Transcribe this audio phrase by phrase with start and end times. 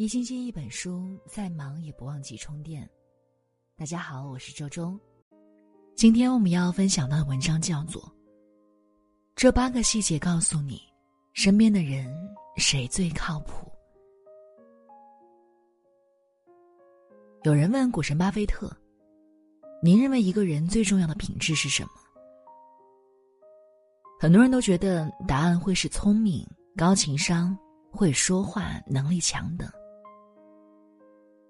[0.00, 2.88] 一星期一本书，再忙也不忘记充电。
[3.76, 4.98] 大家好，我是周周。
[5.94, 8.00] 今天我们要分享到的文章叫做
[9.36, 10.80] 《这八个细节告诉你
[11.34, 12.10] 身边的人
[12.56, 13.70] 谁最靠谱》。
[17.42, 18.74] 有人问股神巴菲特
[19.84, 21.90] ：“您认为一个人最重要的品质是什么？”
[24.18, 26.42] 很多人都觉得答案会是聪明、
[26.74, 27.54] 高情商、
[27.90, 29.70] 会说话、能力强等。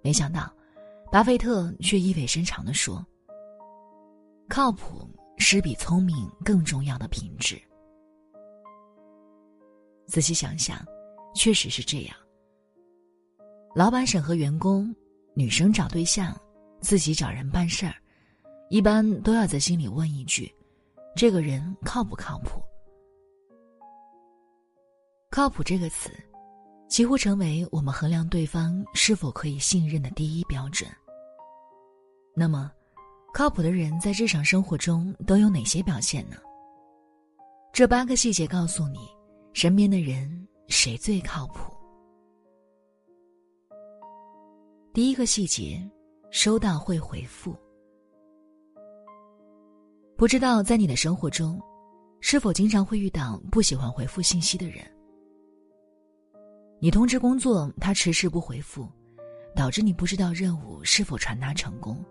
[0.03, 0.53] 没想到，
[1.11, 3.05] 巴菲特却意味深长的说
[4.49, 5.09] ：“靠谱
[5.39, 7.61] 是比聪明更重要的品质。”
[10.07, 10.85] 仔细想想，
[11.35, 12.17] 确实是这样。
[13.75, 14.95] 老板审核员工，
[15.35, 16.35] 女生找对象，
[16.80, 17.95] 自己找人办事儿，
[18.71, 20.53] 一般都要在心里问一句
[21.15, 22.61] ：“这个人靠不靠谱？”
[25.30, 26.11] 靠谱这个词。
[26.91, 30.91] 几乎成为我们衡量对方是否可以信任的第一标准。
[32.35, 32.69] 那么，
[33.33, 36.37] 靠谱的人在日常生活中都有哪些表现呢？
[37.73, 38.99] 这八个细节告诉你，
[39.52, 41.73] 身边的人谁最靠谱。
[44.93, 45.80] 第一个细节，
[46.33, 47.57] 收到会回复。
[50.16, 51.61] 不知道在你的生活中，
[52.21, 54.85] 是否经常会遇到不喜欢回复信息的人？
[56.83, 58.89] 你通知工作，他迟迟不回复，
[59.55, 62.03] 导致你不知道任务是否传达成功。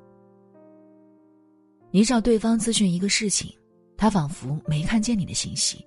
[1.89, 3.51] 你找对方咨询一个事情，
[3.97, 5.83] 他仿佛没看见你的信息。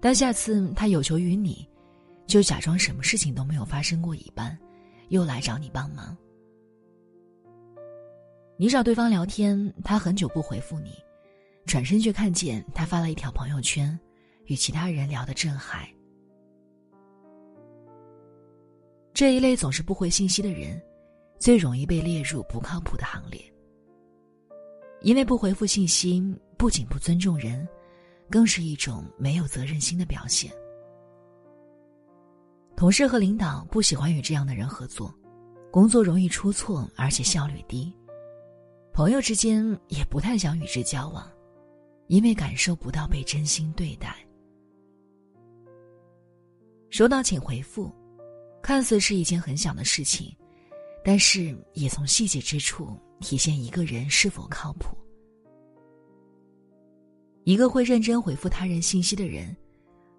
[0.00, 1.64] 但下次他有求于你，
[2.26, 4.58] 就假装什么事情都没有发生过一般，
[5.10, 6.16] 又来找你帮忙。
[8.56, 10.90] 你找对方聊天，他很久不回复你，
[11.66, 13.96] 转身却看见他发了一条朋友圈，
[14.46, 15.88] 与其他人聊得正嗨。
[19.12, 20.80] 这一类总是不回信息的人，
[21.38, 23.40] 最容易被列入不靠谱的行列。
[25.02, 26.22] 因为不回复信息，
[26.56, 27.66] 不仅不尊重人，
[28.30, 30.52] 更是一种没有责任心的表现。
[32.76, 35.14] 同事和领导不喜欢与这样的人合作，
[35.70, 37.94] 工作容易出错，而且效率低。
[38.92, 41.30] 朋友之间也不太想与之交往，
[42.08, 44.16] 因为感受不到被真心对待。
[46.90, 47.90] 收到请回复。
[48.70, 50.32] 看似是一件很小的事情，
[51.04, 54.96] 但是也从细节之处体现一个人是否靠谱。
[57.42, 59.56] 一个会认真回复他人信息的人，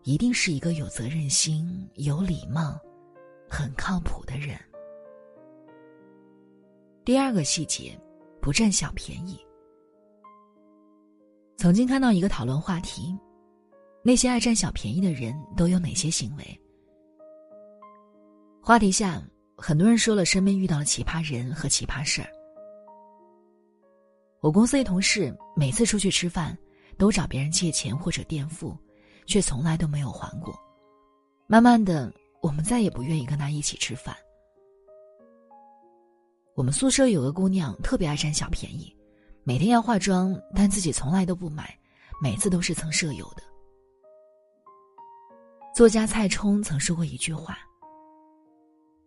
[0.04, 2.78] 一定是一个有责任心、有礼貌、
[3.50, 4.60] 很靠谱的人。
[7.06, 7.98] 第二个细节，
[8.42, 9.40] 不占小便宜。
[11.56, 13.18] 曾经看到一个讨论话题：
[14.04, 16.62] 那些爱占小便宜的人都有哪些行为？
[18.64, 19.20] 话题下，
[19.58, 22.30] 很多人说了身边遇到了奇葩人和奇葩事儿。
[24.40, 26.56] 我公司一同事每次出去吃饭，
[26.96, 28.78] 都找别人借钱或者垫付，
[29.26, 30.54] 却从来都没有还过。
[31.48, 34.16] 慢慢的，我们再也不愿意跟他一起吃饭。
[36.54, 38.96] 我们宿舍有个姑娘特别爱占小便宜，
[39.44, 41.76] 每天要化妆，但自己从来都不买，
[42.22, 43.42] 每次都是蹭舍友的。
[45.76, 47.58] 作家蔡冲曾说过一句话。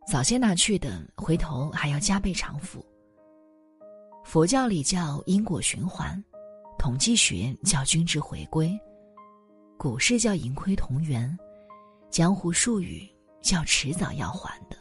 [0.07, 2.85] 早些拿去的，回头还要加倍偿付。
[4.23, 6.23] 佛教里叫因果循环，
[6.79, 8.79] 统计学叫均值回归，
[9.79, 11.37] 股市叫盈亏同源，
[12.11, 13.09] 江湖术语
[13.43, 14.77] 叫迟早要还的。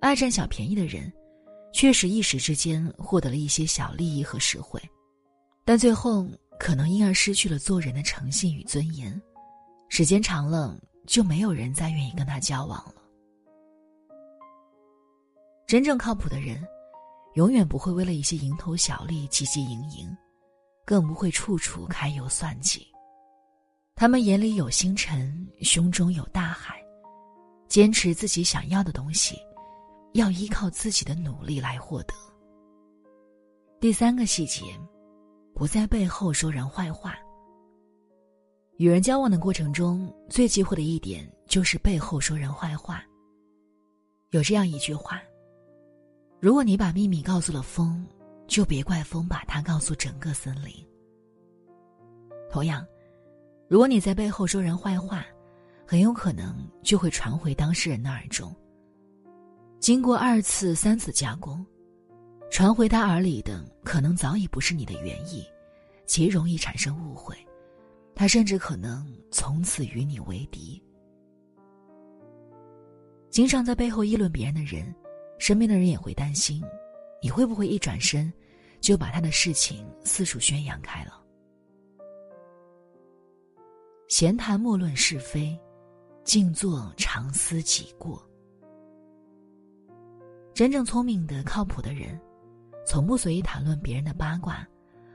[0.00, 1.12] 爱占小便宜的人，
[1.72, 4.80] 确实一时之间获得了一些小利益和实惠，
[5.64, 6.26] 但最后
[6.58, 9.20] 可能因而失去了做人的诚信与尊严，
[9.88, 10.78] 时间长了。
[11.06, 12.94] 就没有人再愿意跟他交往了。
[15.66, 16.62] 真正靠谱的人，
[17.34, 20.16] 永远不会为了一些蝇头小利汲汲营营，
[20.84, 22.86] 更不会处处揩油算计。
[23.96, 26.82] 他们眼里有星辰，胸中有大海，
[27.68, 29.38] 坚持自己想要的东西，
[30.12, 32.14] 要依靠自己的努力来获得。
[33.80, 34.62] 第三个细节，
[35.54, 37.16] 不在背后说人坏话。
[38.76, 43.04] 与人交往的过程中，最忌讳的一点就是背后说人坏话。
[44.30, 45.22] 有这样一句话
[46.40, 48.04] ：“如果你把秘密告诉了风，
[48.48, 50.74] 就别怪风把它告诉整个森林。”
[52.50, 52.84] 同样，
[53.68, 55.24] 如果你在背后说人坏话，
[55.86, 58.52] 很有可能就会传回当事人的耳中。
[59.78, 61.64] 经过二次、三次加工，
[62.50, 65.44] 传回他耳里的可能早已不是你的原意，
[66.06, 67.36] 极容易产生误会。
[68.14, 70.82] 他甚至可能从此与你为敌。
[73.30, 74.94] 经常在背后议论别人的人，
[75.38, 76.62] 身边的人也会担心，
[77.20, 78.32] 你会不会一转身，
[78.80, 81.20] 就把他的事情四处宣扬开了？
[84.08, 85.58] 闲谈莫论是非，
[86.22, 88.24] 静坐常思己过。
[90.52, 92.20] 真正聪明的、靠谱的人，
[92.86, 94.64] 从不随意谈论别人的八卦，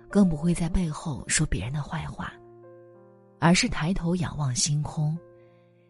[0.09, 2.33] 更不会在背后说别人的坏话，
[3.39, 5.17] 而是抬头仰望星空，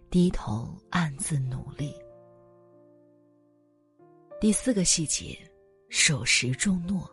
[0.09, 1.93] 低头暗自努力。
[4.39, 5.37] 第四个细节，
[5.89, 7.09] 守时重诺。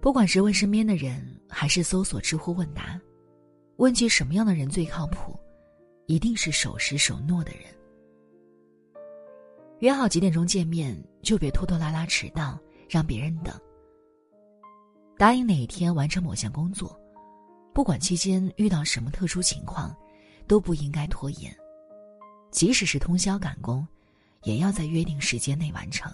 [0.00, 3.00] 不管是问身边的人，还是搜索知乎问答，
[3.76, 5.38] 问起什么样的人最靠谱，
[6.06, 7.62] 一定是守时守诺的人。
[9.78, 12.58] 约好几点钟见面，就别拖拖拉拉迟到，
[12.88, 13.54] 让别人等。
[15.18, 16.98] 答应哪一天完成某项工作，
[17.72, 19.94] 不管期间遇到什么特殊情况，
[20.46, 21.54] 都不应该拖延。
[22.50, 23.86] 即使是通宵赶工，
[24.42, 26.12] 也要在约定时间内完成。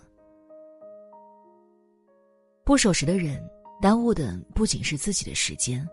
[2.64, 3.42] 不守时的人，
[3.80, 5.88] 耽误的不仅是自己的时间，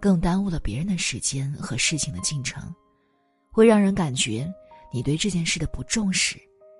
[0.00, 2.74] 更耽误了别人的时间和事情的进程，
[3.52, 4.52] 会让人感觉
[4.92, 6.36] 你对这件事的不重视。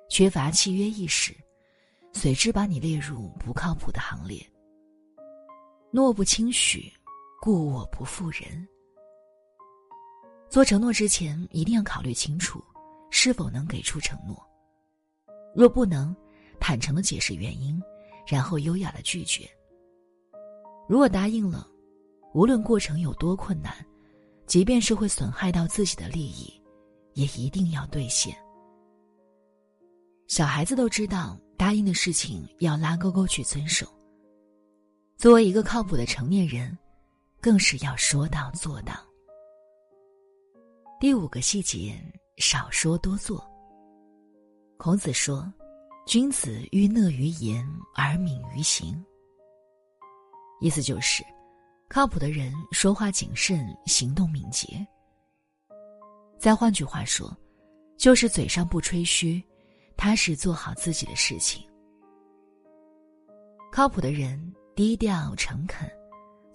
[0.08, 1.36] 缺乏契约意识，
[2.12, 4.40] 随之把你列入不靠谱的行列。
[5.90, 6.92] 诺不轻许，
[7.40, 8.66] 故我不负人。
[10.48, 12.62] 做承诺之前，一定要考虑清楚，
[13.10, 14.36] 是否能给出承诺。
[15.54, 16.14] 若不能，
[16.58, 17.80] 坦诚的解释原因，
[18.26, 19.48] 然后优雅的拒绝。
[20.88, 21.66] 如果答应了，
[22.32, 23.74] 无论过程有多困难，
[24.46, 26.52] 即便是会损害到自己的利益，
[27.14, 28.36] 也一定要兑现。
[30.28, 33.86] 小孩子都知道，答应的事情要拉勾勾去遵守。
[35.16, 36.76] 作为一个靠谱的成年人，
[37.46, 38.92] 更是要说到做到。
[40.98, 41.96] 第五个细节，
[42.38, 43.48] 少说多做。
[44.76, 45.48] 孔子说
[46.08, 47.64] ：“君子欲讷于言
[47.94, 49.00] 而敏于行。”
[50.60, 51.22] 意思就是，
[51.88, 54.84] 靠谱的人说话谨慎，行动敏捷。
[56.40, 57.32] 再换句话说，
[57.96, 59.40] 就是嘴上不吹嘘。
[59.96, 61.64] 踏实做好自己的事情。
[63.70, 65.88] 靠谱的人低调诚恳，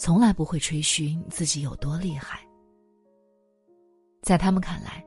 [0.01, 2.39] 从来不会吹嘘自己有多厉害。
[4.24, 5.06] 在他们看来，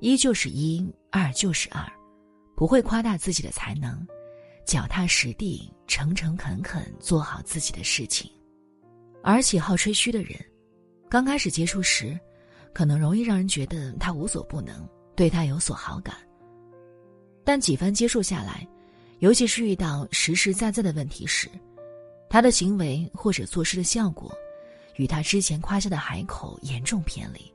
[0.00, 1.86] 一就是一，二就是二，
[2.56, 4.04] 不会夸大自己的才能，
[4.66, 8.28] 脚踏实地、诚诚恳恳做好自己的事情。
[9.22, 10.36] 而喜好吹嘘的人，
[11.08, 12.18] 刚开始接触时，
[12.74, 14.84] 可能容易让人觉得他无所不能，
[15.14, 16.16] 对他有所好感。
[17.44, 18.66] 但几番接触下来，
[19.20, 21.48] 尤其是遇到实实在在的问题时，
[22.32, 24.34] 他的行为或者做事的效果，
[24.96, 27.52] 与他之前夸下的海口严重偏离。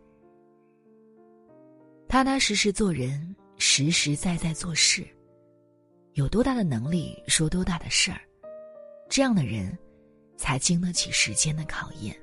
[2.08, 5.04] 踏踏实实做人，实实在在做事，
[6.14, 8.22] 有多大的能力说多大的事儿，
[9.10, 9.76] 这样的人，
[10.38, 12.16] 才经得起时间的考验。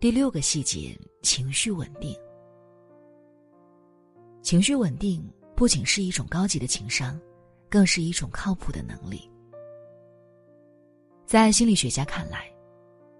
[0.00, 2.16] 第六个细节，情绪稳定。
[4.40, 5.22] 情绪稳定
[5.54, 7.20] 不仅是一种高级的情商，
[7.68, 9.30] 更是一种靠谱的能力。
[11.26, 12.48] 在心理学家看来，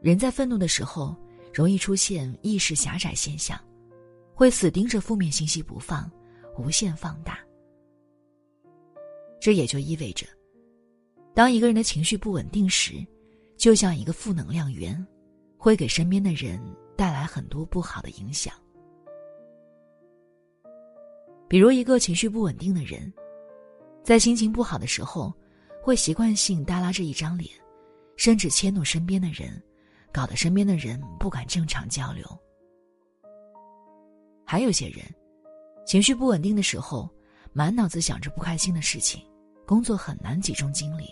[0.00, 1.14] 人在愤怒的时候
[1.52, 3.58] 容易出现意识狭窄现象，
[4.32, 6.08] 会死盯着负面信息不放，
[6.56, 7.40] 无限放大。
[9.40, 10.24] 这也就意味着，
[11.34, 13.04] 当一个人的情绪不稳定时，
[13.56, 15.04] 就像一个负能量源，
[15.58, 16.60] 会给身边的人
[16.96, 18.54] 带来很多不好的影响。
[21.48, 23.12] 比如，一个情绪不稳定的人，
[24.04, 25.34] 在心情不好的时候，
[25.82, 27.50] 会习惯性耷拉着一张脸，
[28.16, 29.62] 甚至迁怒身边的人，
[30.12, 32.26] 搞得身边的人不敢正常交流。
[34.44, 35.04] 还有些人，
[35.86, 37.08] 情绪不稳定的时候，
[37.52, 39.24] 满脑子想着不开心的事情，
[39.66, 41.08] 工作很难集中精力，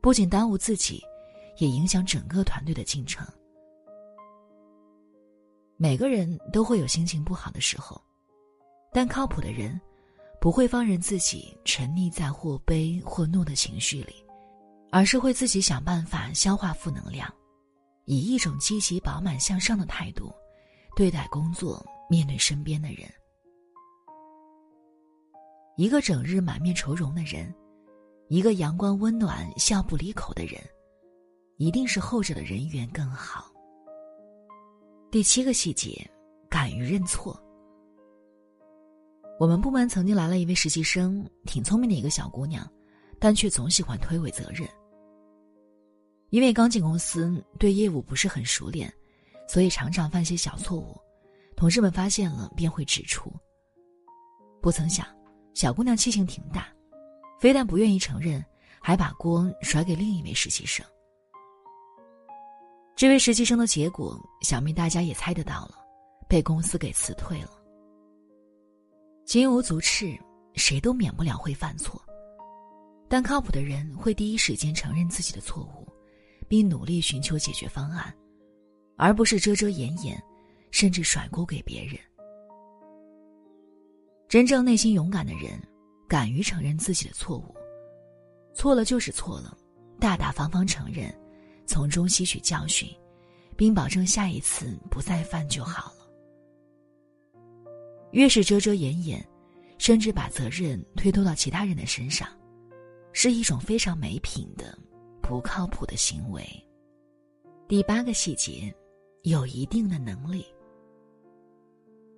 [0.00, 1.02] 不仅耽误自己，
[1.58, 3.26] 也影响整个团队的进程。
[5.76, 8.00] 每个人都会有心情不好的时候。
[8.92, 9.78] 但靠谱的人，
[10.40, 14.24] 不会放任自己沉溺在或悲或怒的情绪里，
[14.96, 17.30] 而是会自己想办法消化负能量，
[18.06, 20.32] 以一种积极、饱满、向上的态度
[20.96, 23.00] 对待工作，面对身边的人。
[25.76, 27.54] 一个整日满面愁容的人，
[28.28, 30.58] 一个阳光温暖、笑不离口的人，
[31.58, 33.52] 一定是后者的人缘更好。
[35.10, 36.10] 第七个细节，
[36.48, 37.38] 敢于认错。
[39.38, 42.66] 我们部门曾经来了一位实习生，挺聪明的一个小姑娘，
[43.20, 44.66] 但却总喜欢推诿责任。
[46.30, 48.92] 因为刚进公司，对业务不是很熟练，
[49.48, 50.96] 所以常常犯些小错误，
[51.56, 53.32] 同事们发现了便会指出。
[54.60, 55.06] 不曾想，
[55.54, 56.68] 小姑娘气性挺大，
[57.38, 58.44] 非但不愿意承认，
[58.80, 60.84] 还把锅甩给另一位实习生。
[62.96, 65.76] 这位实习生的结果，想必大家也猜得到了，
[66.28, 67.50] 被公司给辞退了。
[69.24, 70.18] 金无足赤，
[70.54, 72.02] 谁都免不了会犯错，
[73.08, 75.85] 但靠谱的人会第一时间承认自己的错误，
[76.48, 78.14] 并努力寻求解决方案，
[78.96, 80.22] 而不是遮遮掩掩，
[80.70, 81.98] 甚至甩锅给别人。
[84.28, 85.60] 真正内心勇敢的人，
[86.08, 87.54] 敢于承认自己的错误，
[88.54, 89.56] 错了就是错了，
[90.00, 91.12] 大大方方承认。
[91.68, 92.88] 从中吸取教训，
[93.56, 96.06] 并保证下一次不再犯就好了。
[98.12, 99.28] 越是遮遮掩掩，
[99.76, 102.28] 甚至把责任推脱到其他人的身上，
[103.12, 104.78] 是一种非常没品的、
[105.26, 106.46] 不靠谱的行为。
[107.66, 108.72] 第八个细节，
[109.22, 110.46] 有一定的能力。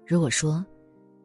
[0.07, 0.63] 如果说，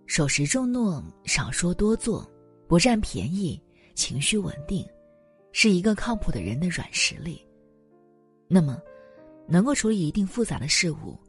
[0.06, 2.25] 守时重诺、少说多做、
[2.70, 3.62] 不占便宜、
[3.96, 4.88] 情绪稳定，
[5.52, 7.46] 是一个靠谱的人的软实力。
[8.48, 8.82] 那么，
[9.46, 11.20] 能够处理一定复杂的事物，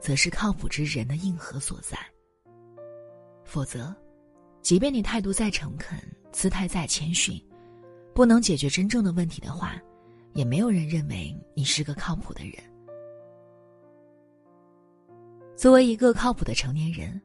[0.00, 1.98] 则是靠谱之人的硬核所在。
[3.44, 3.92] 否则，
[4.62, 5.98] 即便你态度再诚恳，
[6.30, 7.42] 姿态再谦逊，
[8.14, 9.80] 不能解决真正的问题的话，
[10.36, 12.52] 也没有人认为你是个靠谱的人。
[15.56, 17.18] 作为一个靠谱的成年人，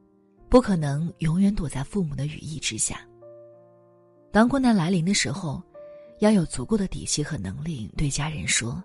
[0.48, 3.06] 不可能永远躲在父母的羽翼之下。
[4.32, 5.62] 当困难来临的时候，
[6.20, 8.82] 要有足够的底气和能力对家人说。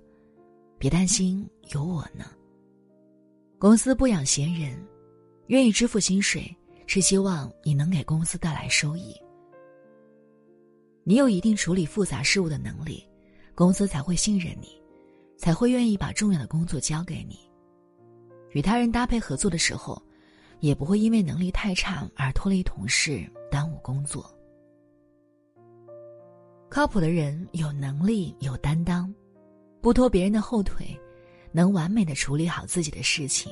[0.77, 2.25] 别担心，有我呢。
[3.57, 4.77] 公司不养闲人，
[5.47, 6.53] 愿意支付薪水，
[6.85, 9.15] 是希望你能给公司带来收益。
[11.05, 13.06] 你有一定处理复杂事务的能力，
[13.57, 14.79] 公司才会信任你，
[15.35, 17.39] 才会愿意把重要的工作交给你。
[18.51, 19.99] 与他人搭配合作的时候，
[20.59, 24.31] 也不会因为能力太差而拖累同事，耽误工作。
[26.69, 29.11] 靠谱的人有能力，有担当。
[29.81, 30.85] 不拖别人的后腿，
[31.51, 33.51] 能完美的处理好自己的事情，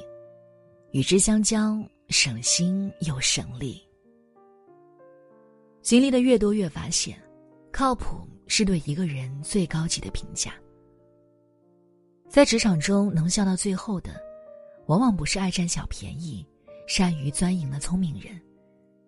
[0.91, 3.81] 与之相交，省心又省力。
[5.81, 7.19] 经历的越多，越发现，
[7.71, 10.53] 靠谱是对一个人最高级的评价。
[12.29, 14.19] 在职场中，能笑到最后的，
[14.87, 16.45] 往往不是爱占小便宜、
[16.87, 18.39] 善于钻营的聪明人，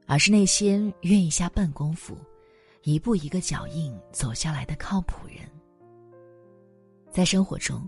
[0.06, 2.18] 而是那些愿意下笨功夫、
[2.84, 5.38] 一步一个脚印走下来的靠谱人。
[7.12, 7.88] 在生活中，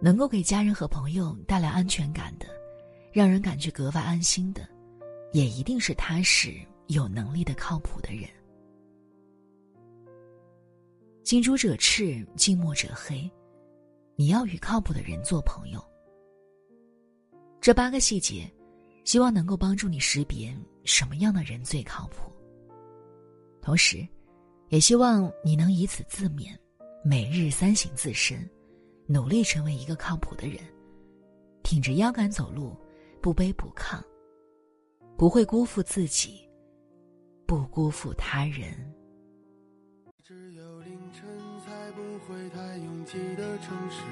[0.00, 2.46] 能够给家人和朋友带来安全感的，
[3.12, 4.66] 让人感觉格外安心的，
[5.32, 6.54] 也一定是踏实、
[6.86, 8.28] 有能力的、靠谱的人。
[11.28, 13.30] 近朱者赤，近墨者黑，
[14.16, 15.78] 你要与靠谱的人做朋友。
[17.60, 18.50] 这八个细节，
[19.04, 22.32] 希望能够帮助你识别什么样的人最靠谱，
[23.60, 24.08] 同时，
[24.70, 26.56] 也希望你能以此自勉。
[27.04, 28.48] 每日三省自身，
[29.06, 30.58] 努力成为一个靠谱的人，
[31.62, 32.74] 挺着腰杆走路，
[33.20, 34.02] 不卑不亢，
[35.14, 36.48] 不会辜负自己，
[37.46, 38.72] 不辜负他人。
[40.24, 40.77] 只有
[42.28, 44.02] 凌晨才不会太拥挤的城市，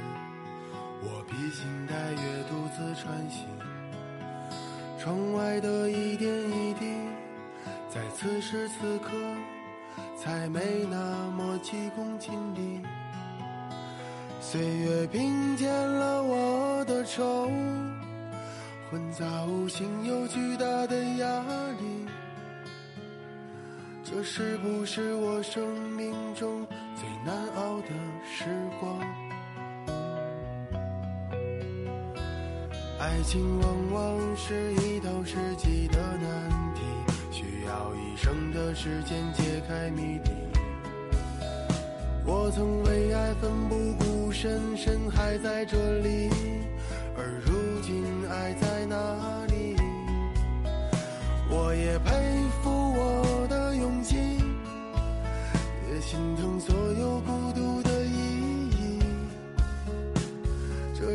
[1.02, 2.18] 我披星戴月
[2.49, 3.46] 独自穿行，
[4.99, 6.87] 窗外的一点一滴，
[7.90, 9.11] 在此时此刻。
[10.18, 12.82] 才没那么急功近利。
[14.40, 17.49] 岁月并肩了我的愁，
[18.90, 21.42] 混杂无形又巨大的压
[21.78, 22.06] 力。
[24.02, 26.66] 这是不是我生命中
[26.97, 27.88] 最难熬的
[28.25, 28.45] 时
[28.81, 28.99] 光？
[32.99, 36.81] 爱情往往是一道世纪的难题。
[37.31, 40.31] 需要一生的时间解开谜底。
[42.25, 46.31] 我曾为爱奋不顾身，身还在这里，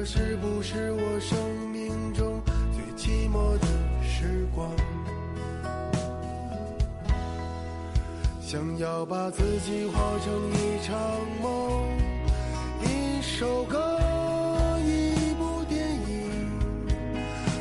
[0.02, 1.38] 这是不是我生
[1.72, 2.42] 命中
[2.74, 3.68] 最寂寞的
[4.02, 4.68] 时光？
[8.42, 10.98] 想要把自己活成一场
[11.40, 11.88] 梦，
[12.82, 13.78] 一首歌，
[14.84, 16.50] 一部电影。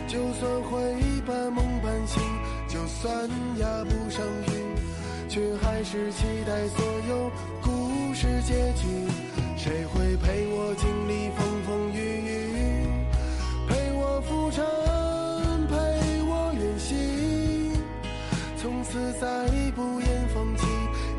[0.09, 2.23] 就算会半梦半醒，
[2.67, 3.29] 就算
[3.59, 7.31] 压不上韵，却还是期待所有
[7.63, 8.89] 故事结局。
[9.59, 11.60] 谁会陪我经历风
[14.51, 14.65] 真
[15.69, 15.75] 陪
[16.25, 17.73] 我远行
[18.57, 20.67] 从此再不言放弃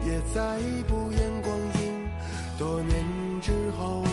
[0.05, 0.57] 也再
[0.87, 2.09] 不言光阴。
[2.57, 3.05] 多年
[3.41, 4.03] 之后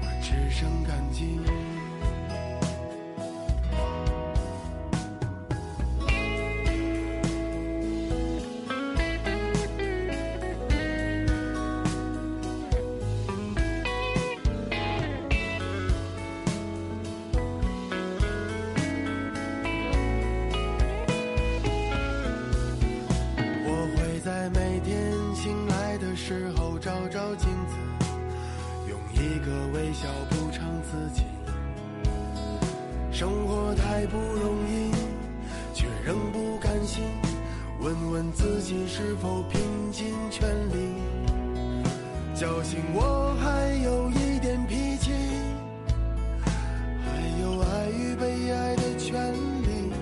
[0.00, 1.75] 我只剩感激。
[26.78, 27.76] 照照镜子，
[28.88, 31.24] 用一个微笑补偿自己。
[33.10, 34.92] 生活太不容易，
[35.72, 37.04] 却仍不甘心。
[37.80, 39.60] 问问自己是否拼
[39.92, 40.94] 尽全力，
[42.34, 45.12] 侥幸我还有一点脾气，
[47.04, 49.92] 还有爱与被爱的权利。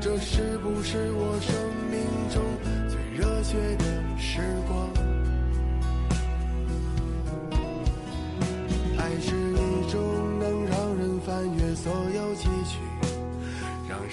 [0.00, 1.54] 这是不是我生
[1.90, 2.00] 命
[2.30, 2.42] 中
[2.88, 3.95] 最热血的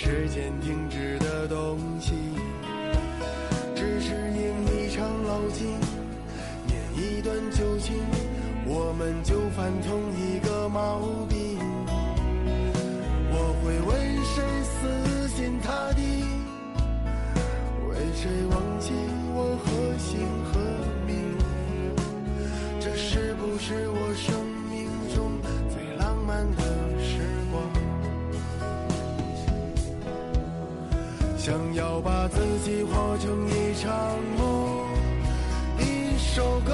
[0.04, 2.12] 时间停止的东西。
[3.74, 5.80] 只是因一场老境，
[6.68, 7.96] 念一段旧情，
[8.66, 11.58] 我们就犯同一个毛病。
[13.32, 13.92] 我会为
[14.26, 16.02] 谁死心塌地？
[17.88, 18.92] 为谁忘记
[19.34, 20.20] 我何姓
[20.52, 20.60] 何
[21.08, 21.14] 名？
[22.82, 24.03] 这是不是我
[31.44, 33.92] 想要把自己活成一场
[34.38, 34.88] 梦，
[35.78, 36.74] 一首歌，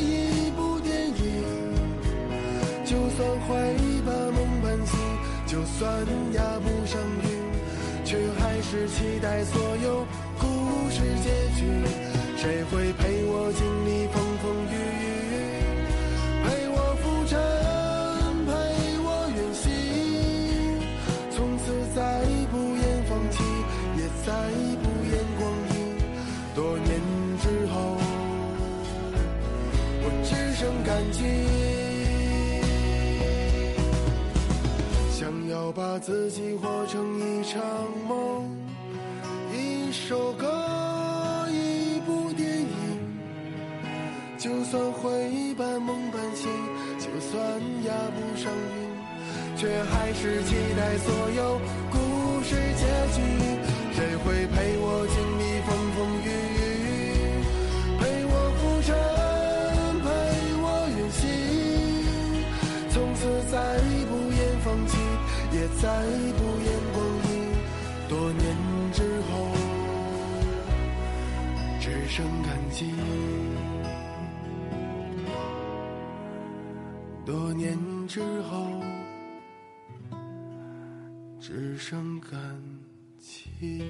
[0.00, 1.14] 一部电影。
[2.84, 3.54] 就算会
[4.04, 4.98] 把梦半醒，
[5.46, 5.88] 就算
[6.32, 10.04] 压不上韵，却还是期待所有
[10.40, 11.86] 故事结局。
[12.36, 12.92] 谁会
[30.92, 31.22] 感激。
[35.10, 37.62] 想要把自己活成一场
[38.06, 38.44] 梦，
[39.54, 42.68] 一首歌，一部电影。
[44.36, 46.50] 就算会半梦半醒，
[46.98, 47.40] 就算
[47.86, 51.58] 压不上韵，却还是期待所有
[51.90, 51.96] 故
[52.42, 52.84] 事结
[53.16, 53.22] 局。
[53.94, 55.16] 谁会陪我经
[63.22, 63.78] 从此再
[64.10, 64.98] 不言放弃，
[65.52, 65.86] 也再
[66.36, 67.30] 不言光阴。
[68.08, 68.42] 多年
[68.92, 68.98] 之
[69.30, 69.30] 后，
[71.78, 72.90] 只剩感激。
[77.24, 78.66] 多年之后，
[81.38, 82.40] 只剩感
[83.20, 83.84] 激。